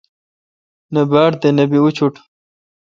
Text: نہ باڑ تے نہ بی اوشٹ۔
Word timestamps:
نہ 0.93 1.01
باڑ 1.09 1.31
تے 1.41 1.49
نہ 1.57 1.63
بی 1.69 1.77
اوشٹ۔ 1.81 2.13